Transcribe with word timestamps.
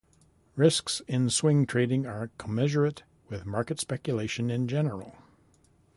Risks 0.55 1.03
in 1.07 1.29
swing 1.29 1.67
trading 1.67 2.07
are 2.07 2.31
commensurate 2.39 3.03
with 3.29 3.45
market 3.45 3.79
speculation 3.79 4.49
in 4.49 4.67
general. 4.67 5.13